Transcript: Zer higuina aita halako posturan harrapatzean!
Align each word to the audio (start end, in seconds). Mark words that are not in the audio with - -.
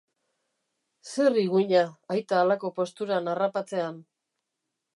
Zer 1.09 1.35
higuina 1.41 1.83
aita 2.15 2.39
halako 2.45 2.71
posturan 2.79 3.31
harrapatzean! 3.35 4.01